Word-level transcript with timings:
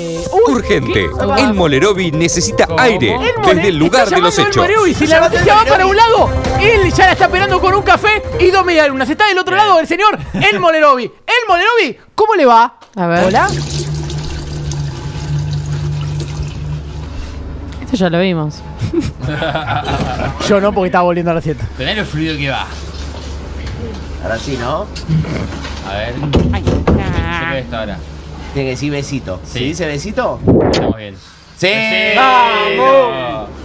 Eh, 0.00 0.24
uy, 0.32 0.54
Urgente. 0.54 0.92
¿qué? 0.92 1.42
El 1.42 1.52
Molerovi 1.52 2.10
necesita 2.10 2.66
¿Cómo? 2.66 2.80
aire 2.80 3.14
El 3.14 3.56
desde 3.56 3.68
el 3.68 3.76
lugar 3.76 4.04
está 4.04 4.16
de 4.16 4.22
los 4.22 4.34
llamando 4.34 4.64
hechos. 4.64 4.96
Si 4.96 5.06
la 5.06 5.20
noticia 5.20 5.54
va 5.54 5.64
para 5.66 5.86
un 5.86 5.94
lado, 5.94 6.30
él 6.58 6.90
ya 6.90 7.04
la 7.06 7.12
está 7.12 7.24
esperando 7.26 7.60
con 7.60 7.74
un 7.74 7.82
café 7.82 8.22
y 8.38 8.50
dos 8.50 8.64
medialunas. 8.64 9.10
Está 9.10 9.26
del 9.26 9.38
otro 9.38 9.54
lado 9.54 9.78
el 9.78 9.86
señor 9.86 10.18
El 10.32 10.58
Molerovi. 10.58 11.04
El 11.04 11.48
Molerovi, 11.48 11.98
¿cómo 12.14 12.34
le 12.34 12.46
va? 12.46 12.78
A 12.96 13.06
ver. 13.06 13.26
Hola. 13.26 13.46
Esto 17.82 17.96
ya 17.96 18.08
lo 18.08 18.20
vimos. 18.20 18.62
Yo 20.48 20.60
no, 20.62 20.72
porque 20.72 20.86
estaba 20.86 21.04
volviendo 21.04 21.30
a 21.30 21.34
la 21.34 21.42
siesta. 21.42 21.66
Tenés 21.76 21.98
lo 21.98 22.04
fluido 22.06 22.38
que 22.38 22.48
va. 22.48 22.66
Ahora 24.22 24.38
sí, 24.38 24.56
¿no? 24.58 24.86
A 25.86 25.92
ver. 25.92 26.14
Yo 26.14 26.30
creo 26.30 27.52
que 27.52 27.58
está 27.58 27.80
ahora. 27.80 27.98
Tiene 28.52 28.66
que 28.66 28.70
decir 28.70 28.90
besito. 28.90 29.40
Sí. 29.44 29.52
¿Se 29.52 29.58
dice 29.60 29.86
besito? 29.86 30.40
Estamos 30.72 30.96
bien. 30.96 31.16
¡Sí! 31.56 31.68
¡Vamos! 32.16 33.59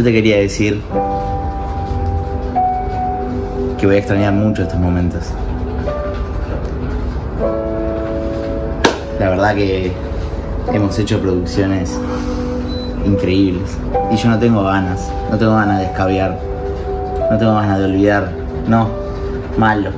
Yo 0.00 0.04
te 0.04 0.12
quería 0.12 0.38
decir 0.38 0.80
que 3.78 3.84
voy 3.84 3.96
a 3.96 3.98
extrañar 3.98 4.32
mucho 4.32 4.62
estos 4.62 4.80
momentos. 4.80 5.24
La 9.18 9.28
verdad 9.28 9.54
que 9.54 9.92
hemos 10.72 10.98
hecho 10.98 11.20
producciones 11.20 12.00
increíbles 13.04 13.76
y 14.10 14.16
yo 14.16 14.30
no 14.30 14.38
tengo 14.38 14.62
ganas, 14.62 15.12
no 15.30 15.36
tengo 15.36 15.54
ganas 15.54 15.80
de 15.80 15.84
escabiar, 15.84 16.38
no 17.30 17.36
tengo 17.36 17.56
ganas 17.56 17.78
de 17.78 17.84
olvidar, 17.84 18.32
no, 18.68 18.88
malo. 19.58 19.90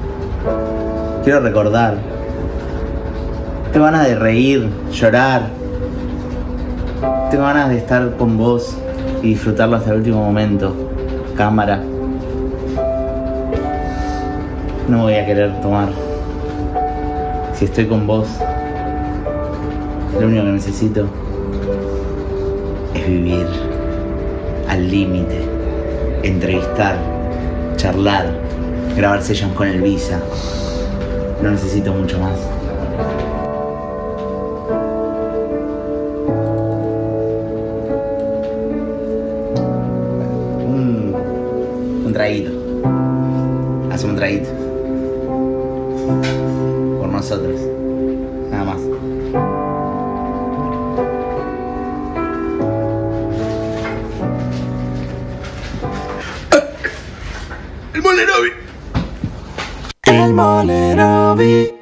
Quiero 1.22 1.38
recordar, 1.38 1.94
tengo 3.72 3.84
ganas 3.84 4.08
de 4.08 4.16
reír, 4.16 4.68
llorar, 4.90 5.42
tengo 7.30 7.44
ganas 7.44 7.68
de 7.68 7.78
estar 7.78 8.16
con 8.16 8.36
vos 8.36 8.76
y 9.22 9.28
disfrutarlo 9.28 9.76
hasta 9.76 9.90
el 9.90 9.98
último 9.98 10.24
momento. 10.24 10.74
Cámara. 11.36 11.80
No 14.88 15.02
voy 15.02 15.14
a 15.14 15.24
querer 15.24 15.60
tomar. 15.60 15.88
Si 17.54 17.66
estoy 17.66 17.86
con 17.86 18.06
vos, 18.06 18.28
lo 20.18 20.26
único 20.26 20.44
que 20.44 20.50
necesito 20.50 21.06
es 22.94 23.06
vivir 23.06 23.46
al 24.68 24.90
límite, 24.90 25.40
entrevistar, 26.22 26.96
charlar, 27.76 28.26
grabar 28.96 29.22
sessions 29.22 29.54
con 29.54 29.68
el 29.68 29.80
Visa. 29.80 30.20
No 31.42 31.50
necesito 31.50 31.92
mucho 31.92 32.18
más. 32.18 32.38
Hace 43.92 44.06
un 44.06 44.16
traguito. 44.16 44.48
Por 46.98 47.08
nosotros. 47.10 47.60
Nada 48.50 48.64
más. 48.64 48.78
El 57.92 58.02
Molerovi. 58.02 58.48
El 60.04 60.32
Molerovi. 60.32 61.74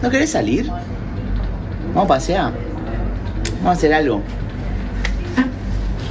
¿No 0.00 0.10
querés 0.10 0.30
salir? 0.30 0.70
Vamos 1.88 2.04
a 2.04 2.06
pasear. 2.06 2.52
Vamos 3.56 3.66
a 3.66 3.72
hacer 3.72 3.92
algo. 3.92 4.22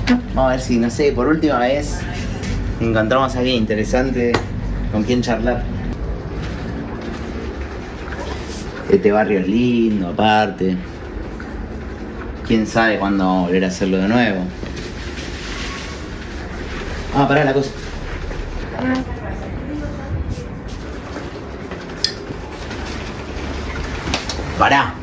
Vamos 0.07 0.37
a 0.37 0.47
ver 0.49 0.61
si, 0.61 0.77
no 0.77 0.89
sé, 0.89 1.11
por 1.11 1.27
última 1.27 1.59
vez 1.59 1.99
encontramos 2.79 3.35
a 3.35 3.39
alguien 3.39 3.57
interesante 3.57 4.33
con 4.91 5.03
quien 5.03 5.21
charlar. 5.21 5.63
Este 8.91 9.11
barrio 9.11 9.39
es 9.39 9.47
lindo, 9.47 10.09
aparte. 10.09 10.75
Quién 12.47 12.67
sabe 12.67 12.99
cuándo 12.99 13.25
volver 13.25 13.63
a 13.63 13.67
hacerlo 13.67 13.97
de 13.97 14.07
nuevo. 14.07 14.43
Ah, 17.15 17.27
pará 17.27 17.45
la 17.45 17.53
cosa. 17.53 17.69
Pará. 24.59 24.93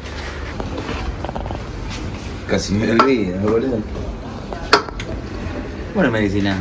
Casi 2.48 2.74
me 2.74 2.90
olvido, 2.92 3.38
boludo. 3.40 3.78
Bueno, 5.94 6.10
medicina. 6.10 6.56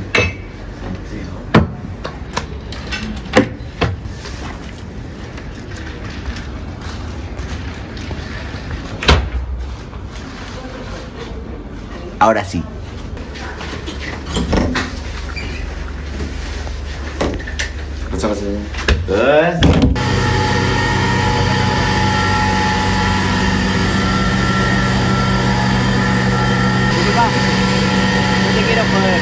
Ahora 12.20 12.44
sí. 12.44 12.62
Pasa, 18.12 18.28
pasa. 18.28 18.42
Eh. 18.42 19.60
Disculpa, 26.92 27.26
no 28.56 28.68
te 28.68 28.69
quiero 28.80 28.92
joder. 28.92 29.20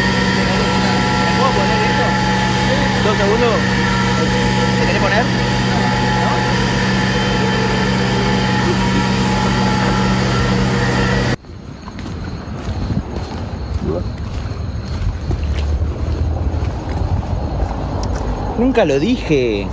¿Me 1.25 1.31
puedo 1.39 1.51
poner 1.51 1.77
esto? 1.89 2.05
¿Dos 3.03 3.17
segundos? 3.17 3.55
¿Te 4.79 4.85
querés 4.85 5.01
poner? 5.01 5.23
¿No? 18.57 18.63
Nunca 18.63 18.85
lo 18.85 18.99
dije. 18.99 19.67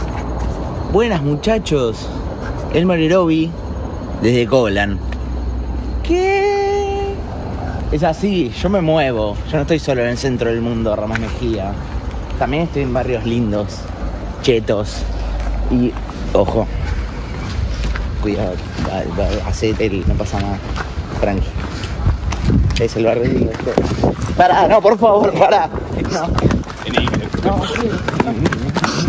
Buenas 0.93 1.23
muchachos. 1.23 2.09
El 2.73 2.87
Molerovi 2.87 3.51
desde 4.23 4.47
Colan. 4.47 4.99
¿Qué? 6.03 6.44
Es 7.95 8.03
así, 8.03 8.51
yo 8.61 8.69
me 8.69 8.81
muevo. 8.81 9.37
Yo 9.49 9.55
no 9.55 9.63
estoy 9.63 9.79
solo 9.79 10.03
en 10.03 10.09
el 10.09 10.19
centro 10.19 10.51
del 10.51 10.61
mundo, 10.61 10.97
Ramas 10.97 11.21
Mejía. 11.21 11.73
También 12.41 12.65
estoy 12.65 12.83
en 12.83 12.93
barrios 12.93 13.25
lindos, 13.25 13.79
chetos. 14.43 14.97
Y, 15.71 15.93
ojo, 16.33 16.67
cuidado, 18.21 18.55
hacete 19.47 19.87
el, 19.87 20.09
no 20.09 20.15
pasa 20.15 20.41
nada. 20.41 20.59
Tranqui. 21.21 21.47
Es 22.81 22.97
el 22.97 23.05
barrio 23.05 23.27
lindo. 23.27 23.53
este. 23.53 23.73
Pará, 24.37 24.67
no, 24.67 24.83
por 24.83 24.99
favor, 24.99 25.33
pará. 25.39 25.71
No. 26.11 26.27
No. 27.45 27.63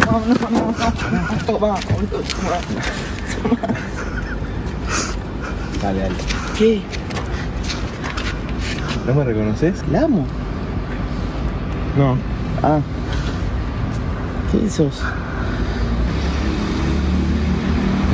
No, 0.06 0.22
no, 0.28 0.50
no. 0.52 1.76
Dale, 5.82 6.00
dale. 6.02 6.16
¿Qué? 6.56 6.84
¿No 9.06 9.14
me 9.14 9.24
reconoces? 9.24 9.84
¿La 9.92 10.02
amo? 10.04 10.26
No. 11.98 12.18
Ah. 12.64 12.80
¿Qué 14.52 14.70
sos? 14.70 15.02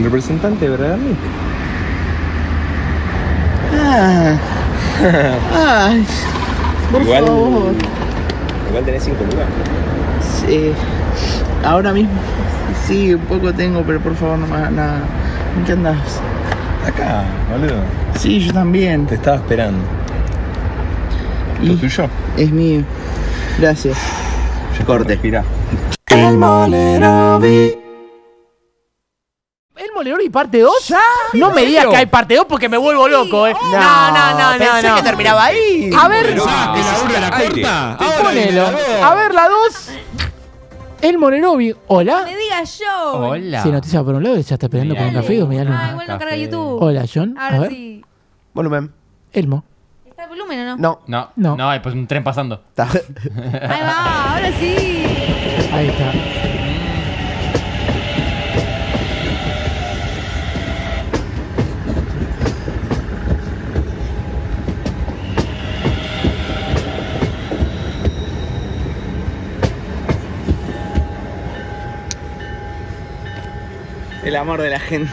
Representante 0.04 0.68
de 0.70 0.76
Bragarnik. 0.78 1.18
Ah. 3.80 4.36
Ay. 5.90 6.06
Por 6.92 7.02
Igual- 7.04 7.26
favor. 7.26 7.74
Igual 8.70 8.84
tenés 8.86 9.04
cinco 9.04 9.24
lugares. 9.24 9.54
Sí. 10.46 10.72
Ahora 11.66 11.94
mismo. 11.94 12.12
Sí, 12.88 13.14
un 13.14 13.22
poco 13.22 13.54
tengo, 13.54 13.84
pero 13.84 14.00
por 14.00 14.16
favor 14.16 14.40
no 14.40 14.48
me 14.48 14.56
hagas 14.56 14.72
nada. 14.72 15.00
¿En 15.58 15.64
qué 15.66 15.72
andas? 15.74 15.98
Acá, 16.88 17.24
boludo. 17.52 17.76
Sí, 18.18 18.40
yo 18.40 18.52
también. 18.54 19.06
Te 19.06 19.16
estaba 19.16 19.38
esperando. 19.38 19.80
¿Lo 21.62 21.76
tuyo? 21.76 22.10
es 22.38 22.52
mío. 22.52 22.84
Gracias. 23.60 23.98
Corte. 24.86 25.10
Respira. 25.14 25.44
El 26.08 26.38
Molerón 29.94 30.22
y 30.24 30.30
parte 30.30 30.60
2. 30.60 30.94
No 31.34 31.52
me 31.52 31.66
digas 31.66 31.88
que 31.88 31.96
hay 31.96 32.06
parte 32.08 32.36
2 32.36 32.46
porque 32.48 32.68
me 32.68 32.78
vuelvo 32.78 33.08
loco, 33.08 33.48
eh. 33.48 33.54
No, 33.54 34.12
no, 34.12 34.40
no, 34.40 34.54
no. 34.54 34.58
Pensé 34.58 34.90
no. 34.90 34.96
que 34.96 35.04
terminaba 35.04 35.46
ahí. 35.46 35.92
A 35.98 36.08
ver, 36.08 36.36
Molerovi 36.36 37.64
ponelo. 38.24 38.66
A 39.04 39.16
ver 39.16 39.34
la 39.34 39.48
2. 39.48 39.90
El 41.02 41.18
Molerovi. 41.18 41.76
Hola. 41.88 42.24
Me 42.26 42.38
diga 42.38 42.64
yo. 42.64 43.14
Hola. 43.14 43.64
Sí, 43.64 43.72
noticia 43.72 44.04
por 44.04 44.16
un 44.16 44.24
lado, 44.24 44.36
ya 44.36 44.56
está 44.56 44.66
esperando 44.66 44.96
por 44.96 45.06
un 45.06 45.14
café 45.14 45.34
y 45.34 45.38
dos 45.38 45.50
medialunas. 45.50 45.82
Ah, 45.82 45.92
igual 45.92 46.08
no 46.08 46.18
carga. 46.20 46.36
YouTube. 46.36 46.82
Hola, 46.82 47.06
John. 47.12 47.36
A 47.38 47.46
Ahora 47.46 47.60
ver. 47.60 47.70
sí. 47.72 48.06
Volumen. 48.54 48.92
Elmo. 49.34 49.64
¿Está 50.32 50.44
el 50.44 50.48
volumen 50.48 50.60
o 50.60 50.64
no? 50.64 50.78
No. 50.78 51.02
No, 51.08 51.32
No. 51.36 51.58
no, 51.58 51.70
hay 51.70 51.80
pues 51.82 51.94
un 51.94 52.08
tren 52.08 52.24
pasando. 52.24 52.64
Está. 52.70 52.84
Ahí 52.84 53.82
va, 53.82 54.34
ahora 54.36 54.52
sí. 54.60 55.04
Ahí 55.74 55.88
está. 55.90 56.12
El 74.24 74.36
amor 74.36 74.62
de 74.62 74.70
la 74.70 74.80
gente. 74.80 75.12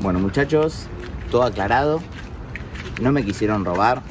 Bueno, 0.00 0.18
muchachos, 0.18 0.86
todo 1.30 1.44
aclarado. 1.44 2.00
No 3.00 3.12
me 3.12 3.24
quisieron 3.24 3.64
robar. 3.64 4.02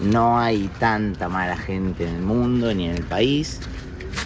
No 0.00 0.38
hay 0.38 0.68
tanta 0.78 1.28
mala 1.28 1.56
gente 1.56 2.06
en 2.06 2.16
el 2.16 2.22
mundo 2.22 2.72
ni 2.74 2.86
en 2.86 2.96
el 2.96 3.04
país. 3.04 3.60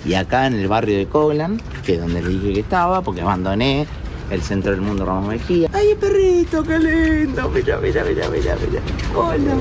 Y 0.05 0.15
acá 0.15 0.47
en 0.47 0.55
el 0.55 0.69
barrio 0.69 0.99
de 0.99 1.06
Coglan, 1.06 1.61
que 1.85 1.94
es 1.94 2.00
donde 2.00 2.23
le 2.23 2.29
dije 2.29 2.53
que 2.55 2.61
estaba, 2.61 3.03
porque 3.03 3.20
abandoné 3.20 3.87
el 4.31 4.43
centro 4.43 4.73
del 4.73 4.81
mundo 4.81 5.05
Ramos 5.05 5.29
Mejía. 5.29 5.70
¡Ay, 5.73 5.94
perrito, 5.99 6.62
qué 6.62 6.79
lindo! 6.79 7.49
Mira, 7.50 7.79
mira, 7.79 8.05
mira, 8.05 8.29
mira, 8.29 8.56
mira. 8.56 8.82
Hola. 9.15 9.55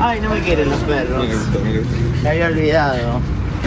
Ay, 0.00 0.20
no 0.20 0.30
me 0.30 0.40
quieren 0.40 0.70
los 0.70 0.80
perros. 0.80 1.26
Me 2.22 2.28
había 2.28 2.46
olvidado. 2.46 3.20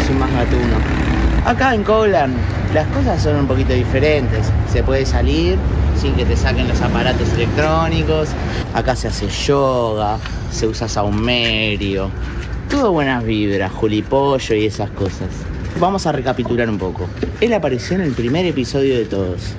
Soy 0.06 0.16
más 0.16 0.31
gatuno. 0.31 1.03
Acá 1.45 1.75
en 1.75 1.84
Coglan 1.84 2.34
las 2.74 2.88
cosas 2.88 3.22
son 3.22 3.36
un 3.36 3.48
poquito 3.48 3.74
diferentes. 3.74 4.50
Se 4.72 4.81
puede 4.81 5.06
salir 5.06 5.57
sin 5.98 6.16
que 6.16 6.24
te 6.24 6.38
saquen 6.38 6.69
los 6.69 6.81
aparatos 6.81 7.34
electrónicos. 7.34 8.30
Acá 8.74 8.95
se 8.95 9.10
hace 9.10 9.28
yoga, 9.28 10.18
se 10.51 10.68
usa 10.68 10.88
saumerio. 10.88 12.10
Todo 12.69 12.94
buenas 12.94 13.25
vibras, 13.25 13.74
julipollo 13.74 14.56
y 14.56 14.68
esas 14.68 14.90
cosas. 14.92 15.28
Vamos 15.81 16.07
a 16.07 16.13
recapitular 16.13 16.69
un 16.69 16.78
poco. 16.78 17.10
Él 17.42 17.51
apareció 17.51 17.95
en 17.95 18.04
el 18.04 18.13
primer 18.13 18.45
episodio 18.45 18.98
de 18.98 19.04
todos. 19.04 19.54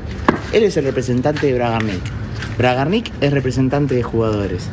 Él 0.52 0.62
es 0.62 0.76
el 0.78 0.84
representante 0.84 1.46
de 1.46 1.54
Bragarnik. 1.54 2.02
Bragarnik 2.56 3.12
es 3.20 3.30
representante 3.30 3.94
de 3.94 4.02
jugadores. 4.02 4.70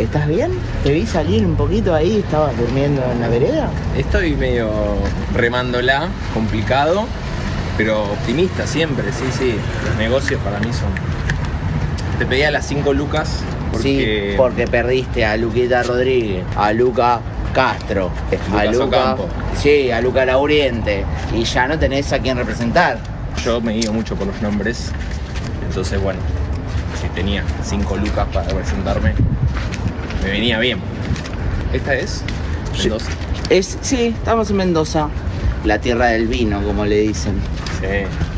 ¿Estás 0.00 0.26
bien? 0.26 0.50
Te 0.82 0.92
vi 0.92 1.06
salir 1.06 1.44
un 1.44 1.56
poquito 1.56 1.94
ahí, 1.94 2.20
estabas 2.24 2.56
durmiendo 2.56 3.02
en 3.12 3.20
la 3.20 3.28
vereda. 3.28 3.68
Estoy 3.96 4.34
medio 4.34 4.70
remándola, 5.34 6.08
complicado, 6.32 7.04
pero 7.76 8.04
optimista 8.04 8.66
siempre, 8.66 9.12
sí, 9.12 9.24
sí. 9.38 9.54
Los 9.86 9.96
negocios 9.96 10.40
para 10.42 10.58
mí 10.58 10.72
son. 10.72 10.88
Te 12.18 12.24
pedía 12.24 12.50
las 12.50 12.66
5 12.66 12.92
lucas 12.94 13.40
porque. 13.72 14.32
Sí, 14.32 14.36
porque 14.36 14.66
perdiste 14.66 15.24
a 15.24 15.36
Luquita 15.36 15.82
Rodríguez, 15.82 16.44
a 16.56 16.72
Luca 16.72 17.20
Castro, 17.54 18.10
a 18.56 18.64
Luca. 18.64 18.84
Ocampo. 18.84 19.28
Sí, 19.60 19.90
a 19.90 20.00
Luca 20.00 20.24
Lauriente. 20.24 21.04
Y 21.36 21.44
ya 21.44 21.68
no 21.68 21.78
tenés 21.78 22.12
a 22.12 22.18
quien 22.18 22.38
representar. 22.38 22.98
Yo 23.44 23.60
me 23.60 23.74
guío 23.74 23.92
mucho 23.92 24.16
por 24.16 24.26
los 24.26 24.40
nombres. 24.40 24.92
Entonces, 25.68 26.02
bueno, 26.02 26.20
si 27.00 27.08
tenía 27.08 27.44
5 27.62 27.96
lucas 27.96 28.26
para 28.32 28.48
representarme, 28.48 29.14
me 30.22 30.30
venía 30.30 30.58
bien. 30.58 30.78
¿Esta 31.72 31.94
es? 31.94 32.22
Mendoza. 32.78 33.10
Es, 33.48 33.78
sí, 33.80 34.14
estamos 34.16 34.50
en 34.50 34.56
Mendoza, 34.56 35.08
la 35.64 35.78
tierra 35.80 36.06
del 36.08 36.28
vino, 36.28 36.62
como 36.62 36.84
le 36.84 37.00
dicen. 37.00 37.34
Sí, 37.80 37.86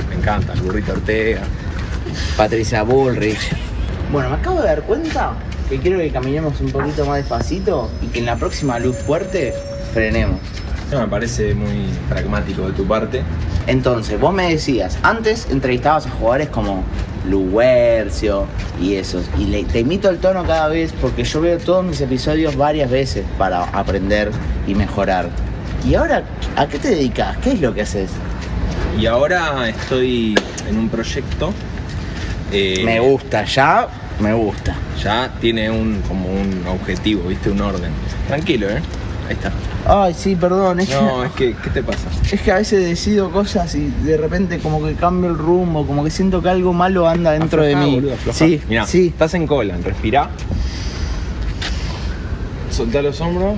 me 0.08 0.14
encanta. 0.16 0.52
El 0.52 0.60
burrito 0.62 0.92
Ortega. 0.92 1.42
Patricia 2.36 2.82
Bullrich. 2.82 3.38
Bueno, 4.10 4.30
me 4.30 4.36
acabo 4.36 4.60
de 4.60 4.66
dar 4.66 4.82
cuenta 4.82 5.32
que 5.68 5.78
quiero 5.78 5.98
que 5.98 6.10
caminemos 6.10 6.60
un 6.60 6.70
poquito 6.70 7.06
más 7.06 7.16
despacito 7.18 7.90
y 8.02 8.06
que 8.08 8.18
en 8.18 8.26
la 8.26 8.36
próxima 8.36 8.78
luz 8.78 8.96
fuerte 8.96 9.54
frenemos. 9.92 10.38
No, 10.90 11.00
me 11.00 11.08
parece 11.08 11.54
muy 11.54 11.86
pragmático 12.08 12.66
de 12.66 12.72
tu 12.74 12.86
parte. 12.86 13.22
Entonces, 13.66 14.20
vos 14.20 14.34
me 14.34 14.50
decías, 14.50 14.98
antes 15.02 15.46
entrevistabas 15.50 16.06
a 16.06 16.10
jugadores 16.10 16.48
como 16.48 16.84
Luercio 17.28 18.46
y 18.80 18.94
esos, 18.94 19.24
y 19.38 19.44
le, 19.46 19.64
te 19.64 19.80
imito 19.80 20.08
el 20.10 20.18
tono 20.18 20.44
cada 20.44 20.68
vez 20.68 20.92
porque 21.00 21.24
yo 21.24 21.40
veo 21.40 21.58
todos 21.58 21.84
mis 21.84 22.00
episodios 22.00 22.56
varias 22.56 22.90
veces 22.90 23.24
para 23.38 23.64
aprender 23.64 24.30
y 24.66 24.74
mejorar. 24.74 25.28
Y 25.88 25.94
ahora, 25.94 26.24
¿a 26.56 26.66
qué 26.66 26.78
te 26.78 26.88
dedicas? 26.90 27.36
¿Qué 27.38 27.52
es 27.52 27.60
lo 27.60 27.74
que 27.74 27.82
haces? 27.82 28.10
Y 28.98 29.06
ahora 29.06 29.68
estoy 29.68 30.34
en 30.68 30.78
un 30.78 30.88
proyecto. 30.88 31.52
eh, 32.52 32.82
Me 32.84 33.00
gusta, 33.00 33.44
ya 33.44 33.88
me 34.20 34.32
gusta. 34.34 34.74
Ya 35.02 35.30
tiene 35.40 35.70
un 35.70 36.00
como 36.06 36.28
un 36.28 36.64
objetivo, 36.68 37.28
viste, 37.28 37.50
un 37.50 37.60
orden. 37.60 37.90
Tranquilo, 38.28 38.68
¿eh? 38.68 38.80
Ahí 39.28 39.34
está. 39.34 39.52
Ay, 39.86 40.14
sí, 40.14 40.36
perdón, 40.36 40.80
es, 40.80 40.90
No, 40.90 41.24
es 41.24 41.32
que, 41.32 41.54
¿qué 41.54 41.70
te 41.70 41.82
pasa? 41.82 42.08
es 42.30 42.40
que 42.40 42.52
a 42.52 42.56
veces 42.56 42.84
decido 42.84 43.30
cosas 43.30 43.74
y 43.74 43.88
de 43.88 44.16
repente 44.16 44.58
como 44.58 44.84
que 44.84 44.94
cambio 44.94 45.30
el 45.30 45.38
rumbo, 45.38 45.86
como 45.86 46.04
que 46.04 46.10
siento 46.10 46.42
que 46.42 46.48
algo 46.48 46.72
malo 46.72 47.08
anda 47.08 47.32
dentro 47.32 47.62
de 47.62 47.76
mí. 47.76 47.94
boludo, 47.96 48.14
sí, 48.32 48.60
Mirá, 48.68 48.86
sí. 48.86 49.08
estás 49.08 49.34
en 49.34 49.46
Colan, 49.46 49.82
respirá. 49.82 50.28
Soltá 52.70 53.02
los 53.02 53.20
hombros. 53.20 53.54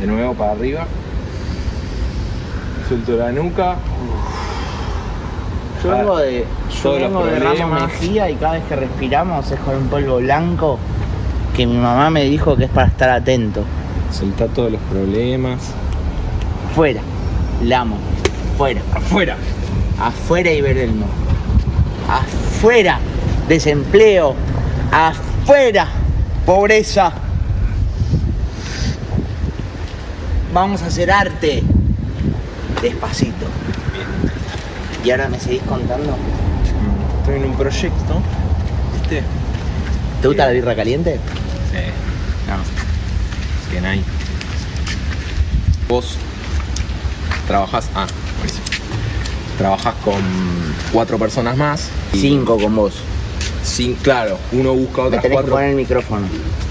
De 0.00 0.06
nuevo 0.06 0.32
para 0.34 0.52
arriba. 0.52 0.86
Suelto 2.88 3.16
la 3.16 3.32
nuca. 3.32 3.76
Yo 5.82 5.90
vengo 5.90 6.18
de, 6.18 6.44
yo 6.82 6.92
vengo 6.92 7.24
de 7.26 7.38
Ramos. 7.38 7.82
Mejía 7.82 8.30
y 8.30 8.34
cada 8.36 8.54
vez 8.54 8.64
que 8.68 8.76
respiramos 8.76 9.50
es 9.50 9.58
con 9.60 9.76
un 9.76 9.88
polvo 9.88 10.16
blanco 10.18 10.78
que 11.58 11.66
mi 11.66 11.76
mamá 11.76 12.08
me 12.08 12.22
dijo 12.22 12.56
que 12.56 12.66
es 12.66 12.70
para 12.70 12.86
estar 12.86 13.10
atento. 13.10 13.64
Soltá 14.12 14.46
todos 14.46 14.70
los 14.70 14.80
problemas. 14.82 15.58
Fuera, 16.76 17.00
Lamo, 17.64 17.96
fuera, 18.56 18.80
Afuera. 18.94 19.36
afuera 20.00 20.52
Iberelmo, 20.52 21.06
afuera, 22.08 23.00
desempleo, 23.48 24.36
afuera, 24.92 25.88
pobreza. 26.46 27.10
Vamos 30.54 30.80
a 30.82 30.86
hacer 30.86 31.10
arte, 31.10 31.64
despacito. 32.80 33.46
Bien. 33.92 34.06
Y 35.04 35.10
ahora 35.10 35.28
me 35.28 35.40
seguís 35.40 35.62
contando. 35.62 36.16
Estoy 37.18 37.34
en 37.40 37.46
un 37.46 37.56
proyecto. 37.56 38.22
¿Viste? 38.94 39.24
¿Te 40.20 40.28
gusta 40.28 40.46
la 40.46 40.52
birra 40.52 40.74
caliente? 40.74 41.14
Sí. 41.70 41.78
No. 42.48 43.70
Bien 43.70 43.84
ahí. 43.86 44.04
Vos 45.88 46.16
trabajás. 47.46 47.88
Ah, 47.94 48.06
buenísimo. 48.38 48.64
Trabajás 49.58 49.94
con 50.04 50.20
cuatro 50.92 51.18
personas 51.18 51.56
más. 51.56 51.88
y- 52.12 52.18
Cinco 52.20 52.58
con 52.58 52.74
vos. 52.74 52.94
Sin, 53.62 53.94
claro, 53.96 54.38
uno 54.52 54.72
busca 54.74 55.02
Me 55.02 55.08
otras 55.08 55.22
tenés 55.22 55.22
que 55.22 55.32
cuatro. 55.34 55.52
poner 55.52 55.70
el 55.70 55.76
micrófono, 55.76 56.26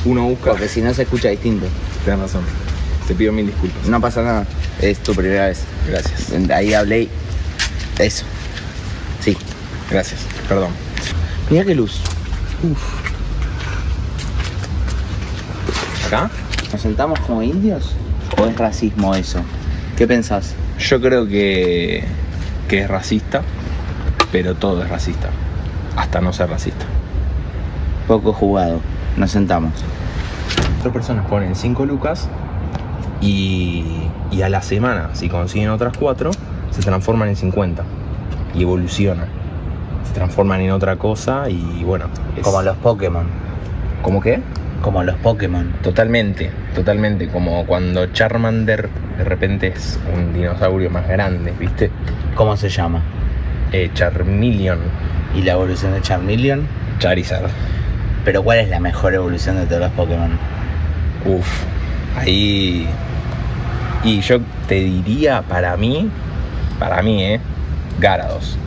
Uno 0.05 0.23
busca. 0.23 0.51
porque 0.51 0.67
si 0.67 0.81
no 0.81 0.93
se 0.93 1.03
escucha 1.03 1.29
distinto. 1.29 1.67
Tenés 2.03 2.19
razón. 2.21 2.41
Te 3.07 3.13
pido 3.13 3.31
mil 3.31 3.45
disculpas. 3.45 3.87
No 3.87 4.01
pasa 4.01 4.21
nada, 4.23 4.47
es 4.81 4.97
tu 4.99 5.13
primera 5.13 5.47
vez. 5.47 5.59
Gracias. 5.87 6.31
Ahí 6.51 6.73
hablé 6.73 7.07
eso. 7.99 8.25
Sí. 9.23 9.37
Gracias. 9.91 10.21
Perdón. 10.49 10.71
Mira 11.49 11.65
qué 11.65 11.75
luz. 11.75 12.01
¿Acá? 16.07 16.29
¿Nos 16.71 16.81
sentamos 16.81 17.19
como 17.21 17.41
indios? 17.43 17.93
¿O 18.37 18.45
es 18.45 18.57
racismo 18.57 19.15
eso? 19.15 19.39
¿Qué 19.97 20.07
pensás? 20.07 20.55
Yo 20.79 21.01
creo 21.01 21.27
que, 21.27 22.03
que 22.67 22.81
es 22.81 22.87
racista, 22.89 23.41
pero 24.31 24.55
todo 24.55 24.83
es 24.83 24.89
racista. 24.89 25.29
Hasta 25.95 26.21
no 26.21 26.31
ser 26.33 26.49
racista. 26.49 26.85
Poco 28.07 28.31
jugado. 28.33 28.79
Nos 29.17 29.31
sentamos. 29.31 29.71
Dos 30.83 30.93
personas 30.93 31.25
ponen 31.25 31.55
5 31.55 31.85
lucas 31.87 32.29
Y, 33.19 33.83
y 34.31 34.41
a 34.43 34.49
la 34.49 34.61
semana, 34.61 35.09
si 35.13 35.27
consiguen 35.27 35.69
otras 35.69 35.97
cuatro, 35.97 36.29
se 36.71 36.81
transforman 36.83 37.29
en 37.29 37.35
50 37.35 37.83
y 38.53 38.61
evolucionan. 38.61 39.25
Se 40.07 40.13
transforman 40.13 40.61
en 40.61 40.71
otra 40.71 40.95
cosa 40.97 41.49
y 41.49 41.83
bueno. 41.83 42.05
es- 42.37 42.43
Como 42.43 42.61
los 42.61 42.77
Pokémon. 42.77 43.25
¿Cómo 44.03 44.21
qué? 44.21 44.39
Como 44.81 45.03
los 45.03 45.15
Pokémon. 45.17 45.73
Totalmente, 45.81 46.51
totalmente. 46.75 47.27
Como 47.27 47.65
cuando 47.65 48.05
Charmander 48.07 48.89
de 49.17 49.23
repente 49.23 49.67
es 49.67 49.99
un 50.15 50.33
dinosaurio 50.33 50.89
más 50.89 51.07
grande, 51.07 51.53
¿viste? 51.59 51.89
¿Cómo 52.35 52.55
se 52.55 52.69
llama? 52.69 53.01
Eh, 53.71 53.89
Charmeleon, 53.93 54.79
Y 55.35 55.41
la 55.41 55.53
evolución 55.53 55.93
de 55.93 56.01
Charmeleon. 56.01 56.67
Charizard. 56.99 57.49
Pero 58.23 58.43
¿cuál 58.43 58.59
es 58.59 58.69
la 58.69 58.79
mejor 58.79 59.13
evolución 59.13 59.57
de 59.57 59.65
todos 59.65 59.81
los 59.81 59.91
Pokémon? 59.91 60.31
Uf, 61.25 61.63
ahí. 62.15 62.87
Y 64.03 64.21
yo 64.21 64.39
te 64.67 64.75
diría, 64.75 65.41
para 65.41 65.75
mí, 65.75 66.09
para 66.79 67.01
mí, 67.01 67.23
¿eh? 67.23 67.39
Garados. 67.99 68.57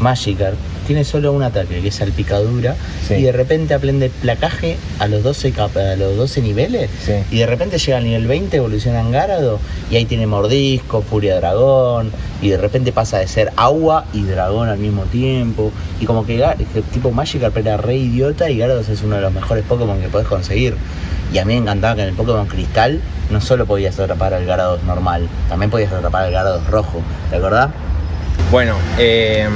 Magikarp 0.00 0.56
tiene 0.86 1.04
solo 1.04 1.32
un 1.32 1.42
ataque, 1.42 1.80
que 1.82 1.88
es 1.88 1.94
salpicadura, 1.96 2.74
Sí. 3.06 3.14
y 3.14 3.22
de 3.22 3.32
repente 3.32 3.74
aprende 3.74 4.08
placaje 4.08 4.76
a 4.98 5.06
los 5.06 5.22
12, 5.22 5.52
cap- 5.52 5.76
a 5.76 5.96
los 5.96 6.16
12 6.16 6.40
niveles, 6.40 6.88
Sí. 7.04 7.12
y 7.30 7.38
de 7.38 7.46
repente 7.46 7.78
llega 7.78 7.98
al 7.98 8.04
nivel 8.04 8.26
20, 8.26 8.56
evoluciona 8.56 9.00
en 9.00 9.10
Garado, 9.12 9.58
y 9.90 9.96
ahí 9.96 10.06
tiene 10.06 10.26
mordisco, 10.26 11.02
furia 11.02 11.36
dragón, 11.36 12.10
y 12.40 12.48
de 12.48 12.56
repente 12.56 12.92
pasa 12.92 13.18
de 13.18 13.26
ser 13.26 13.52
agua 13.56 14.06
y 14.14 14.22
dragón 14.22 14.68
al 14.70 14.78
mismo 14.78 15.02
tiempo, 15.04 15.72
y 16.00 16.06
como 16.06 16.24
que, 16.24 16.36
que 16.72 16.80
tipo 16.82 17.10
Magikarp 17.10 17.56
era 17.58 17.76
re 17.76 17.96
idiota, 17.96 18.48
y 18.48 18.56
Garados 18.58 18.88
es 18.88 19.02
uno 19.02 19.16
de 19.16 19.22
los 19.22 19.32
mejores 19.32 19.64
Pokémon 19.64 20.00
que 20.00 20.08
podés 20.08 20.26
conseguir. 20.28 20.74
Y 21.30 21.36
a 21.38 21.44
mí 21.44 21.52
me 21.54 21.58
encantaba 21.60 21.94
que 21.96 22.02
en 22.02 22.08
el 22.08 22.14
Pokémon 22.14 22.46
Cristal 22.46 23.02
no 23.30 23.42
solo 23.42 23.66
podías 23.66 23.98
atrapar 24.00 24.32
al 24.32 24.46
Garados 24.46 24.82
normal, 24.84 25.28
también 25.50 25.70
podías 25.70 25.92
atrapar 25.92 26.24
al 26.24 26.32
Garados 26.32 26.66
rojo, 26.68 27.02
¿te 27.28 27.36
acordás? 27.36 27.68
Bueno, 28.50 28.74
eh, 28.98 29.46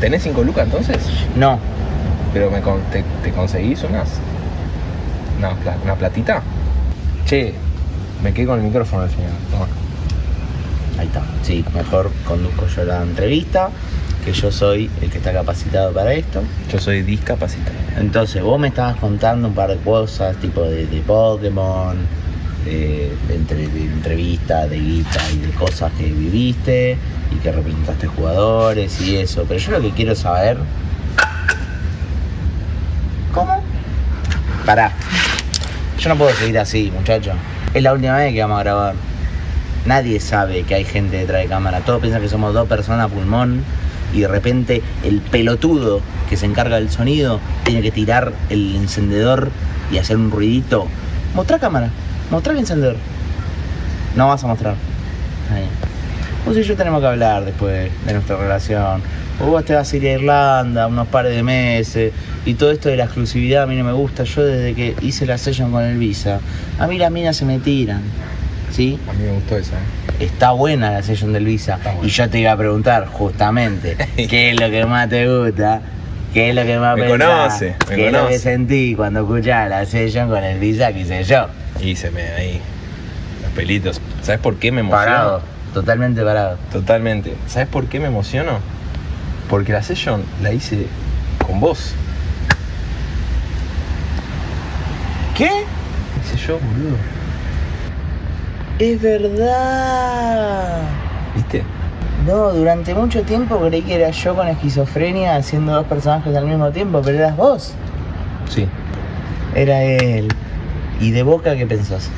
¿tenés 0.00 0.22
5 0.22 0.42
lucas 0.42 0.64
entonces? 0.66 0.98
No, 1.36 1.58
Pero 2.32 2.50
me 2.50 2.60
con- 2.60 2.80
te, 2.92 3.02
te 3.24 3.32
conseguís 3.32 3.82
unas. 3.82 4.08
Una, 5.38 5.50
una 5.82 5.94
platita. 5.96 6.42
Che, 7.26 7.52
me 8.22 8.32
quedé 8.32 8.46
con 8.46 8.58
el 8.60 8.66
micrófono 8.66 9.02
al 9.02 9.08
final. 9.10 9.32
Toma. 9.50 9.66
Ahí 10.98 11.06
está. 11.08 11.22
Sí, 11.42 11.64
mejor 11.74 12.12
conduzco 12.24 12.66
yo 12.68 12.84
la 12.84 13.02
entrevista, 13.02 13.70
que 14.24 14.32
yo 14.32 14.52
soy 14.52 14.88
el 15.02 15.10
que 15.10 15.18
está 15.18 15.32
capacitado 15.32 15.92
para 15.92 16.12
esto. 16.14 16.42
Yo 16.70 16.78
soy 16.78 17.02
discapacitado. 17.02 17.74
Entonces, 17.98 18.42
vos 18.44 18.60
me 18.60 18.68
estabas 18.68 18.96
contando 18.96 19.48
un 19.48 19.54
par 19.54 19.70
de 19.70 19.78
cosas, 19.78 20.36
tipo 20.36 20.62
de, 20.62 20.86
de 20.86 21.00
Pokémon, 21.00 21.96
entre- 22.66 23.68
de 23.68 23.84
entrevistas, 23.84 24.68
de 24.70 24.78
guita 24.78 25.20
y 25.32 25.38
de 25.46 25.50
cosas 25.52 25.90
que 25.98 26.04
viviste 26.04 26.96
y 27.32 27.36
que 27.36 27.52
representaste 27.52 28.06
jugadores 28.06 29.00
y 29.00 29.16
eso. 29.16 29.44
Pero 29.48 29.60
yo 29.60 29.72
lo 29.72 29.80
que 29.80 29.90
quiero 29.90 30.14
saber. 30.14 30.58
¿Cómo? 33.32 33.62
Pará. 34.66 34.92
Yo 35.98 36.08
no 36.08 36.16
puedo 36.16 36.32
seguir 36.34 36.58
así, 36.58 36.90
muchacho. 36.96 37.32
Es 37.74 37.82
la 37.82 37.92
última 37.92 38.16
vez 38.16 38.32
que 38.32 38.40
vamos 38.40 38.58
a 38.60 38.62
grabar. 38.64 38.94
Nadie 39.86 40.20
sabe 40.20 40.62
que 40.64 40.74
hay 40.74 40.84
gente 40.84 41.16
detrás 41.18 41.42
de 41.42 41.48
cámara. 41.48 41.80
Todos 41.80 42.00
piensan 42.00 42.20
que 42.22 42.28
somos 42.28 42.52
dos 42.52 42.68
personas 42.68 43.10
pulmón 43.10 43.62
y 44.12 44.20
de 44.20 44.28
repente 44.28 44.82
el 45.04 45.20
pelotudo 45.20 46.00
que 46.28 46.36
se 46.36 46.46
encarga 46.46 46.76
del 46.76 46.90
sonido 46.90 47.40
tiene 47.64 47.80
que 47.82 47.90
tirar 47.90 48.32
el 48.50 48.74
encendedor 48.76 49.50
y 49.92 49.98
hacer 49.98 50.16
un 50.16 50.30
ruidito. 50.30 50.86
Mostrá 51.34 51.58
cámara, 51.58 51.90
mostrá 52.30 52.52
el 52.52 52.60
encendedor. 52.60 52.96
No 54.16 54.28
vas 54.28 54.42
a 54.44 54.46
mostrar. 54.46 54.74
Ahí. 55.54 55.66
Vos 56.46 56.56
y 56.56 56.62
yo 56.62 56.74
tenemos 56.74 57.00
que 57.00 57.06
hablar 57.06 57.44
después 57.44 57.90
de 58.06 58.12
nuestra 58.12 58.36
relación. 58.36 59.02
O 59.40 59.46
vos 59.46 59.64
te 59.64 59.74
vas 59.74 59.92
a 59.92 59.96
ir 59.96 60.06
a 60.06 60.12
Irlanda 60.12 60.86
unos 60.86 61.08
pares 61.08 61.34
de 61.34 61.42
meses 61.42 62.12
y 62.44 62.54
todo 62.54 62.70
esto 62.72 62.88
de 62.88 62.96
la 62.96 63.04
exclusividad 63.04 63.64
a 63.64 63.66
mí 63.66 63.76
no 63.76 63.84
me 63.84 63.92
gusta. 63.92 64.24
Yo 64.24 64.44
desde 64.44 64.74
que 64.74 64.94
hice 65.02 65.26
la 65.26 65.38
session 65.38 65.70
con 65.70 65.82
el 65.82 65.98
Visa, 65.98 66.40
a 66.78 66.86
mí 66.86 66.98
las 66.98 67.10
minas 67.10 67.36
se 67.36 67.44
me 67.44 67.58
tiran. 67.58 68.02
¿Sí? 68.70 68.98
A 69.08 69.12
mí 69.12 69.24
me 69.24 69.32
gustó 69.32 69.56
esa. 69.56 69.74
¿eh? 69.74 70.24
Está 70.24 70.52
buena 70.52 70.90
la 70.90 71.02
session 71.02 71.32
del 71.32 71.44
Visa. 71.44 71.78
Y 72.02 72.08
yo 72.08 72.28
te 72.28 72.38
iba 72.38 72.52
a 72.52 72.56
preguntar 72.56 73.06
justamente, 73.06 73.96
¿qué 74.28 74.50
es 74.50 74.60
lo 74.60 74.70
que 74.70 74.86
más 74.86 75.08
te 75.08 75.26
gusta? 75.26 75.82
¿Qué 76.32 76.50
es 76.50 76.54
lo 76.54 76.62
que 76.62 76.78
más 76.78 76.96
Me 76.96 77.08
pensás? 77.08 77.28
conoce, 77.28 77.76
me 77.88 77.94
¿Qué 77.96 78.06
es 78.06 78.12
lo 78.12 78.18
que 78.18 78.24
conoce. 78.24 78.38
sentí 78.38 78.94
cuando 78.94 79.20
escuchaba 79.20 79.66
la 79.66 79.84
session 79.86 80.28
con 80.28 80.44
el 80.44 80.58
Visa 80.60 80.92
que 80.92 81.00
hice 81.00 81.24
yo? 81.24 81.46
Y 81.80 81.96
se 81.96 82.10
me 82.12 82.22
ahí. 82.22 82.60
Los 83.42 83.50
pelitos. 83.52 84.00
¿Sabes 84.22 84.40
por 84.40 84.56
qué 84.56 84.70
me 84.70 84.80
emociono? 84.80 85.04
Parado, 85.04 85.42
totalmente 85.74 86.22
parado. 86.22 86.56
Totalmente. 86.72 87.34
¿Sabes 87.48 87.66
por 87.68 87.86
qué 87.86 87.98
me 87.98 88.06
emociono? 88.06 88.58
Porque 89.48 89.72
la 89.72 89.82
session 89.82 90.22
la 90.42 90.52
hice 90.52 90.86
con 91.44 91.58
vos. 91.58 91.94
¿Qué? 95.36 95.50
Hice 96.24 96.46
yo, 96.46 96.58
boludo. 96.60 96.96
Es 98.78 99.00
verdad. 99.02 100.82
¿Viste? 101.34 101.62
No, 102.30 102.52
durante 102.52 102.94
mucho 102.94 103.24
tiempo 103.24 103.58
creí 103.58 103.82
que 103.82 103.96
era 103.96 104.10
yo 104.10 104.36
con 104.36 104.46
esquizofrenia 104.46 105.34
haciendo 105.34 105.72
dos 105.72 105.86
personajes 105.86 106.32
al 106.36 106.46
mismo 106.46 106.70
tiempo, 106.70 107.02
pero 107.04 107.18
eras 107.18 107.36
vos. 107.36 107.72
Sí. 108.48 108.68
Era 109.52 109.82
él. 109.82 110.28
¿Y 111.00 111.10
de 111.10 111.24
Boca 111.24 111.56
qué 111.56 111.66
pensás? 111.66 112.08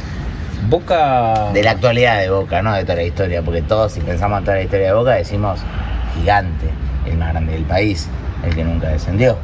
Boca. 0.69 1.51
De 1.55 1.63
la 1.63 1.71
actualidad 1.71 2.21
de 2.21 2.29
Boca, 2.29 2.61
no 2.61 2.75
de 2.75 2.83
toda 2.83 2.97
la 2.97 3.05
historia, 3.05 3.41
porque 3.41 3.63
todos 3.63 3.93
si 3.93 4.01
pensamos 4.01 4.41
en 4.41 4.45
toda 4.45 4.59
la 4.59 4.63
historia 4.65 4.89
de 4.89 4.93
Boca 4.93 5.13
decimos 5.13 5.61
gigante, 6.15 6.67
el 7.07 7.17
más 7.17 7.31
grande 7.31 7.55
del 7.55 7.65
país, 7.65 8.07
el 8.45 8.55
que 8.55 8.65
nunca 8.65 8.89
descendió. 8.89 9.39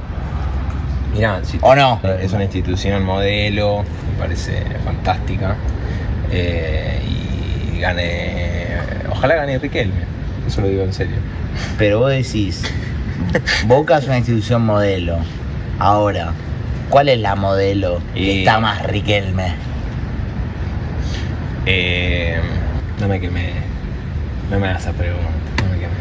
Mirá, 1.15 1.41
si 1.45 1.59
¿O 1.63 1.75
no? 1.75 1.99
Es 2.21 2.35
una 2.35 2.45
institución 2.45 3.03
modelo, 3.05 3.85
me 3.85 4.19
parece 4.19 4.63
fantástica. 4.85 5.57
Eh, 6.31 7.01
y 7.75 7.81
gane. 7.81 8.67
Ojalá 9.11 9.37
gane 9.37 9.59
Riquelme. 9.59 10.18
Eso 10.49 10.63
lo 10.63 10.69
digo 10.69 10.83
en 10.83 10.95
serio. 10.95 11.17
Pero 11.77 11.99
vos 11.99 12.11
decís, 12.11 12.63
Boca 13.67 13.99
es 13.99 14.07
una 14.07 14.17
institución 14.17 14.65
modelo. 14.65 15.19
Ahora, 15.79 16.33
¿cuál 16.89 17.11
es 17.11 17.21
la 17.21 17.35
modelo 17.35 18.01
que 18.15 18.39
está 18.39 18.59
más 18.59 18.83
Riquelme? 18.85 19.53
Eh, 21.67 22.41
no 22.99 23.09
me 23.09 23.21
quemé. 23.21 23.53
No 24.51 24.59
me 24.59 24.69
hagas 24.69 24.85
esa 24.85 24.93
pregunta. 24.93 25.29
No 25.63 25.71
me 25.71 25.81
quemé. 25.81 25.93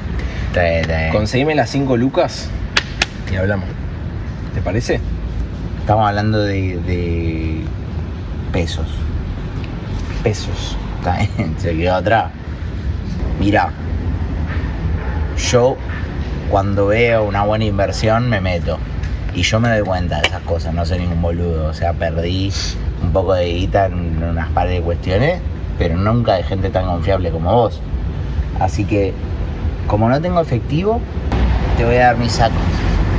Está 0.48 0.64
bien, 0.64 0.76
está 0.76 0.98
bien. 0.98 1.12
Conseguime 1.12 1.54
las 1.54 1.70
5 1.70 1.98
lucas 1.98 2.48
y 3.30 3.36
hablamos. 3.36 3.68
¿Te 4.54 4.62
parece? 4.62 5.02
Estamos 5.82 6.08
hablando 6.08 6.42
de, 6.42 6.78
de 6.88 7.64
pesos. 8.54 8.88
Pesos. 10.24 10.78
Está 11.00 11.18
bien, 11.36 11.54
se 11.58 11.76
quedó 11.76 11.96
atrás. 11.96 12.32
Mira, 13.42 13.74
yo 15.38 15.78
cuando 16.50 16.88
veo 16.88 17.24
una 17.24 17.44
buena 17.44 17.66
inversión 17.66 18.30
me 18.30 18.42
meto. 18.42 18.78
Y 19.34 19.44
yo 19.44 19.60
me 19.60 19.70
doy 19.70 19.86
cuenta 19.86 20.20
de 20.20 20.28
esas 20.28 20.42
cosas, 20.42 20.74
no 20.74 20.86
soy 20.86 21.00
ningún 21.00 21.22
boludo. 21.22 21.68
O 21.68 21.74
sea, 21.74 21.94
perdí 21.94 22.52
un 23.04 23.12
poco 23.12 23.34
de 23.34 23.46
guita 23.46 23.86
en 23.86 24.24
unas 24.24 24.50
par 24.50 24.68
de 24.68 24.82
cuestiones, 24.82 25.40
pero 25.78 25.96
nunca 25.96 26.36
de 26.36 26.44
gente 26.44 26.70
tan 26.70 26.86
confiable 26.86 27.30
como 27.32 27.54
vos. 27.54 27.80
Así 28.60 28.86
que, 28.86 29.14
como 29.88 30.10
no 30.10 30.20
tengo 30.20 30.42
efectivo, 30.42 31.00
te 31.78 31.86
voy 31.86 31.96
a 31.98 32.08
dar 32.08 32.18
mis 32.18 32.32
sacos 32.32 32.58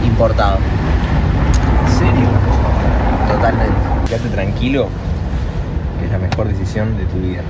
importados. 0.05 0.59
¿En 1.87 1.99
serio? 1.99 2.29
Totalmente. 3.31 3.75
Quédate 4.09 4.29
tranquilo, 4.31 4.89
que 6.01 6.07
es 6.07 6.13
la 6.13 6.19
mejor 6.19 6.49
decisión 6.49 6.97
de 6.97 7.05
tu 7.05 7.19
vida. 7.19 7.43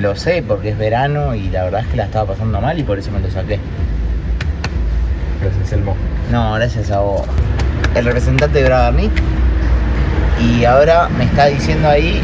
Lo 0.00 0.16
sé 0.16 0.42
porque 0.46 0.70
es 0.70 0.78
verano 0.78 1.34
y 1.34 1.48
la 1.48 1.64
verdad 1.64 1.80
es 1.82 1.86
que 1.88 1.96
la 1.96 2.04
estaba 2.04 2.32
pasando 2.32 2.60
mal 2.60 2.78
y 2.78 2.82
por 2.82 2.98
eso 2.98 3.10
me 3.12 3.20
lo 3.20 3.30
saqué. 3.30 3.58
Gracias, 5.42 5.72
Elmo. 5.72 5.94
No, 6.32 6.54
gracias 6.54 6.90
a 6.90 7.00
vos. 7.00 7.22
El 7.94 8.04
representante 8.04 8.58
de 8.58 8.64
Bragarnik. 8.64 9.12
Y 10.40 10.64
ahora 10.64 11.08
me 11.16 11.24
está 11.24 11.46
diciendo 11.46 11.88
ahí 11.88 12.20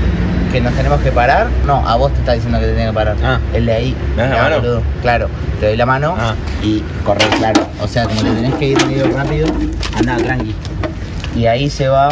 que 0.51 0.61
nos 0.61 0.75
tenemos 0.75 1.01
que 1.01 1.13
parar. 1.13 1.47
No, 1.67 1.87
a 1.89 1.97
vos 1.97 2.13
te 2.13 2.19
está 2.21 2.33
diciendo 2.33 2.59
que 2.59 2.67
te 2.67 2.73
tenés 2.73 2.89
que 2.89 2.95
parar. 2.95 3.17
Ah. 3.23 3.39
El 3.55 3.67
de 3.67 3.73
ahí. 3.73 3.97
¿Me 4.17 4.23
das 4.23 4.31
la 4.33 4.43
mano? 4.43 4.57
boludo. 4.57 4.83
Claro, 5.01 5.29
te 5.61 5.67
doy 5.67 5.77
la 5.77 5.87
mano 5.87 6.15
Ah. 6.19 6.35
y 6.63 6.83
corre, 7.05 7.25
claro. 7.39 7.63
O 7.81 7.87
sea, 7.89 8.05
como 8.05 8.23
te 8.23 8.31
tenés 8.33 8.55
que 8.57 8.67
ir 8.67 8.87
medio 8.87 9.07
rápido, 9.17 9.47
anda, 9.97 10.17
tranqui. 10.17 10.55
Y 11.37 11.47
ahí 11.47 11.71
se 11.71 11.89
va, 11.89 12.09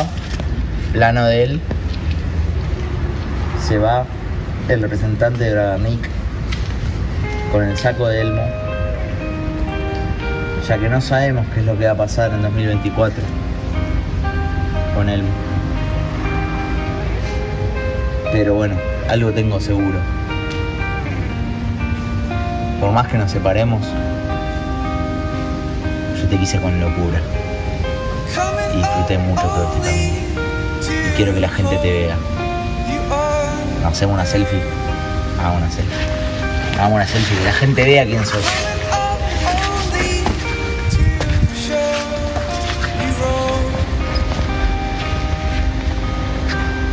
plano 0.92 1.24
de 1.26 1.42
él. 1.42 1.60
Se 3.66 3.78
va 3.78 4.04
el 4.70 4.82
representante 4.82 5.44
de 5.44 5.52
Bragarnik 5.52 6.08
con 7.50 7.64
el 7.64 7.76
saco 7.76 8.06
de 8.06 8.20
Elmo 8.20 8.42
ya 10.70 10.78
que 10.78 10.88
no 10.88 11.00
sabemos 11.00 11.44
qué 11.52 11.58
es 11.60 11.66
lo 11.66 11.76
que 11.76 11.86
va 11.86 11.90
a 11.90 11.96
pasar 11.96 12.32
en 12.32 12.42
2024 12.42 13.24
con 14.94 15.08
él. 15.08 15.24
Pero 18.30 18.54
bueno, 18.54 18.76
algo 19.08 19.32
tengo 19.32 19.58
seguro. 19.58 19.98
Por 22.78 22.92
más 22.92 23.08
que 23.08 23.18
nos 23.18 23.32
separemos, 23.32 23.84
yo 26.20 26.28
te 26.28 26.38
quise 26.38 26.60
con 26.60 26.80
locura. 26.80 27.20
Y 28.72 28.76
disfruté 28.76 29.18
mucho 29.18 29.42
todo 29.42 29.72
este 29.74 29.88
camino. 29.88 30.16
Y 31.08 31.16
quiero 31.16 31.34
que 31.34 31.40
la 31.40 31.48
gente 31.48 31.76
te 31.78 31.90
vea. 31.90 32.39
Hacemos 33.84 34.14
una 34.14 34.24
selfie. 34.24 34.60
Hagamos 35.38 35.62
una 35.62 35.70
selfie. 35.70 35.96
Hagamos 36.74 36.94
una 36.94 37.06
selfie, 37.06 37.38
que 37.38 37.44
la 37.44 37.52
gente 37.52 37.84
vea 37.84 38.04
quién 38.04 38.24
sos. 38.24 38.44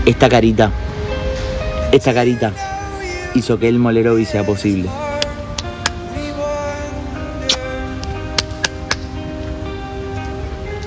Esta 0.05 0.29
carita, 0.29 0.71
esta 1.91 2.13
carita 2.13 2.53
hizo 3.35 3.59
que 3.59 3.67
el 3.67 3.77
Molerovi 3.77 4.25
sea 4.25 4.45
posible. 4.45 4.89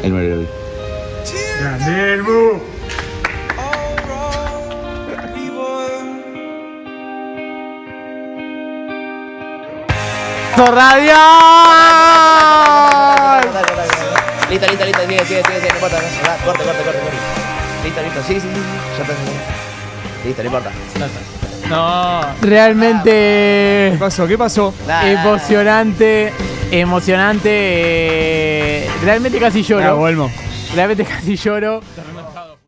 El 0.03 0.13
Molerovi. 0.13 0.60
¡Radial! 10.67 11.21
Listo, 14.51 14.67
listo, 14.67 14.85
listo, 14.85 15.01
sigue, 15.07 15.25
sigue, 15.25 15.43
sigue, 15.45 15.61
sigue, 15.61 15.69
no 15.69 15.75
importa, 15.77 15.97
corte, 16.45 16.65
corte, 16.65 16.67
corte, 16.83 16.83
corte. 17.01 17.17
Listo, 17.85 18.03
listo, 18.03 18.21
sí, 18.27 18.35
sí, 18.35 18.41
sí, 18.41 18.49
ya 18.97 19.03
está. 19.03 19.15
Listo, 20.25 20.43
no 20.43 20.49
importa. 20.49 20.71
No, 21.69 22.21
realmente 22.43 23.91
¿Qué 23.93 23.97
pasó? 23.99 24.27
¿Qué 24.27 24.37
pasó? 24.37 24.75
Emocionante, 25.05 26.33
emocionante. 26.73 27.49
eh, 27.53 28.91
realmente 29.05 29.39
casi 29.39 29.63
lloro. 29.63 30.01
Olmo. 30.01 30.29
Realmente 30.75 31.05
casi 31.11 31.37
lloro. 31.37 31.81